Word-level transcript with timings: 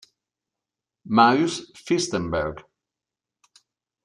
Mariusz 1.07 1.71
Fyrstenberg 1.77 2.65